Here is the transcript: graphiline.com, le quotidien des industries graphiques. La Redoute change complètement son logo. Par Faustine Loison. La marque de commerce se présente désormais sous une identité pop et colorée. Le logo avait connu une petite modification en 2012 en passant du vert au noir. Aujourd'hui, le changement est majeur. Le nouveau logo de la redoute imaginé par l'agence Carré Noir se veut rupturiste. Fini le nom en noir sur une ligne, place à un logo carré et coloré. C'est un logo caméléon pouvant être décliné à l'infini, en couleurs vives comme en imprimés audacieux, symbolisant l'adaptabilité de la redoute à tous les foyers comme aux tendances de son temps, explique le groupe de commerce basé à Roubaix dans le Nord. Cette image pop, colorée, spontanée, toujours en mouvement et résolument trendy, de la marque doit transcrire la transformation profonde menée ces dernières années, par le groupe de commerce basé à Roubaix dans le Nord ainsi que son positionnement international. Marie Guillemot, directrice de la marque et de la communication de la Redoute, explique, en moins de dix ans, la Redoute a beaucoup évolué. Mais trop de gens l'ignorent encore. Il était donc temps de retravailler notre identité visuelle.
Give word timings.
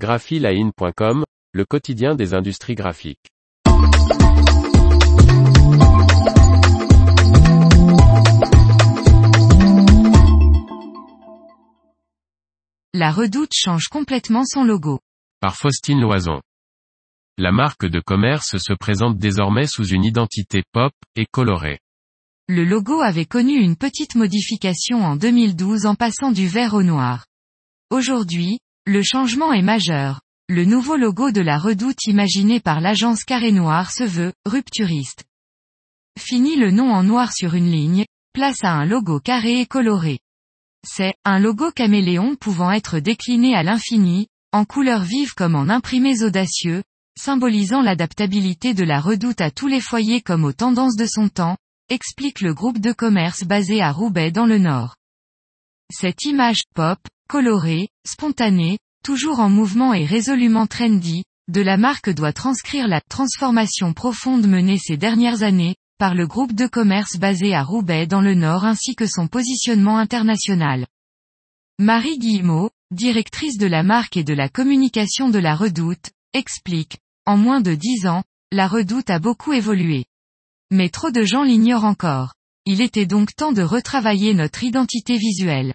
graphiline.com, 0.00 1.24
le 1.52 1.64
quotidien 1.66 2.14
des 2.14 2.32
industries 2.32 2.74
graphiques. 2.74 3.28
La 12.94 13.12
Redoute 13.12 13.52
change 13.54 13.88
complètement 13.88 14.44
son 14.46 14.64
logo. 14.64 15.00
Par 15.40 15.54
Faustine 15.54 16.00
Loison. 16.00 16.40
La 17.36 17.52
marque 17.52 17.84
de 17.84 18.00
commerce 18.00 18.56
se 18.56 18.72
présente 18.72 19.18
désormais 19.18 19.66
sous 19.66 19.86
une 19.86 20.04
identité 20.04 20.62
pop 20.72 20.92
et 21.14 21.26
colorée. 21.30 21.78
Le 22.48 22.64
logo 22.64 23.02
avait 23.02 23.26
connu 23.26 23.52
une 23.52 23.76
petite 23.76 24.14
modification 24.14 25.04
en 25.04 25.16
2012 25.16 25.84
en 25.84 25.94
passant 25.94 26.32
du 26.32 26.48
vert 26.48 26.72
au 26.72 26.82
noir. 26.82 27.26
Aujourd'hui, 27.90 28.60
le 28.90 29.04
changement 29.04 29.52
est 29.52 29.62
majeur. 29.62 30.20
Le 30.48 30.64
nouveau 30.64 30.96
logo 30.96 31.30
de 31.30 31.40
la 31.40 31.58
redoute 31.58 32.06
imaginé 32.06 32.58
par 32.58 32.80
l'agence 32.80 33.22
Carré 33.22 33.52
Noir 33.52 33.92
se 33.92 34.02
veut 34.02 34.32
rupturiste. 34.44 35.22
Fini 36.18 36.56
le 36.56 36.72
nom 36.72 36.90
en 36.90 37.04
noir 37.04 37.32
sur 37.32 37.54
une 37.54 37.70
ligne, 37.70 38.04
place 38.32 38.64
à 38.64 38.72
un 38.72 38.84
logo 38.84 39.20
carré 39.20 39.60
et 39.60 39.66
coloré. 39.66 40.18
C'est 40.84 41.14
un 41.24 41.38
logo 41.38 41.70
caméléon 41.70 42.34
pouvant 42.34 42.72
être 42.72 42.98
décliné 42.98 43.54
à 43.54 43.62
l'infini, 43.62 44.26
en 44.50 44.64
couleurs 44.64 45.04
vives 45.04 45.34
comme 45.34 45.54
en 45.54 45.68
imprimés 45.68 46.24
audacieux, 46.24 46.82
symbolisant 47.16 47.82
l'adaptabilité 47.82 48.74
de 48.74 48.82
la 48.82 48.98
redoute 48.98 49.40
à 49.40 49.52
tous 49.52 49.68
les 49.68 49.80
foyers 49.80 50.20
comme 50.20 50.44
aux 50.44 50.52
tendances 50.52 50.96
de 50.96 51.06
son 51.06 51.28
temps, 51.28 51.58
explique 51.90 52.40
le 52.40 52.54
groupe 52.54 52.80
de 52.80 52.90
commerce 52.90 53.44
basé 53.44 53.82
à 53.82 53.92
Roubaix 53.92 54.32
dans 54.32 54.46
le 54.46 54.58
Nord. 54.58 54.96
Cette 55.92 56.24
image 56.24 56.62
pop, 56.74 56.98
colorée, 57.30 57.90
spontanée, 58.04 58.78
toujours 59.04 59.38
en 59.38 59.48
mouvement 59.48 59.94
et 59.94 60.04
résolument 60.04 60.66
trendy, 60.66 61.22
de 61.46 61.60
la 61.60 61.76
marque 61.76 62.10
doit 62.10 62.32
transcrire 62.32 62.88
la 62.88 63.00
transformation 63.00 63.92
profonde 63.92 64.48
menée 64.48 64.78
ces 64.78 64.96
dernières 64.96 65.44
années, 65.44 65.76
par 65.96 66.16
le 66.16 66.26
groupe 66.26 66.54
de 66.54 66.66
commerce 66.66 67.18
basé 67.18 67.54
à 67.54 67.62
Roubaix 67.62 68.08
dans 68.08 68.20
le 68.20 68.34
Nord 68.34 68.64
ainsi 68.64 68.96
que 68.96 69.06
son 69.06 69.28
positionnement 69.28 69.96
international. 69.96 70.88
Marie 71.78 72.18
Guillemot, 72.18 72.70
directrice 72.90 73.58
de 73.58 73.68
la 73.68 73.84
marque 73.84 74.16
et 74.16 74.24
de 74.24 74.34
la 74.34 74.48
communication 74.48 75.28
de 75.28 75.38
la 75.38 75.54
Redoute, 75.54 76.10
explique, 76.32 76.98
en 77.26 77.36
moins 77.36 77.60
de 77.60 77.76
dix 77.76 78.08
ans, 78.08 78.24
la 78.50 78.66
Redoute 78.66 79.08
a 79.08 79.20
beaucoup 79.20 79.52
évolué. 79.52 80.04
Mais 80.72 80.88
trop 80.88 81.12
de 81.12 81.22
gens 81.22 81.44
l'ignorent 81.44 81.84
encore. 81.84 82.34
Il 82.66 82.80
était 82.80 83.06
donc 83.06 83.36
temps 83.36 83.52
de 83.52 83.62
retravailler 83.62 84.34
notre 84.34 84.64
identité 84.64 85.16
visuelle. 85.16 85.74